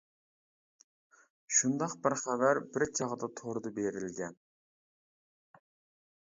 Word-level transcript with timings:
شۇنداق 1.57 1.93
بىر 2.07 2.15
خەۋەر 2.21 2.61
بىر 2.77 2.87
چاغدا 3.01 3.29
توردا 3.41 3.73
بېرىلگەن. 3.77 4.41